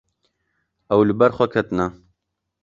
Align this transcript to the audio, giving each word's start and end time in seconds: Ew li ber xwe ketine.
Ew 0.93 1.01
li 1.07 1.13
ber 1.19 1.31
xwe 1.37 1.45
ketine. 1.53 1.87